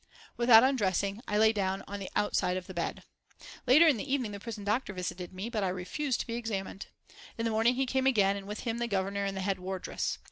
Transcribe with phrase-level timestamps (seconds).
[0.35, 3.03] Without undressing, I lay down on the outside of the bed.
[3.67, 6.87] Later in the evening the prison doctor visited me, but I refused to be examined.
[7.37, 10.17] In the morning he came again, and with him the Governor and the head wardress.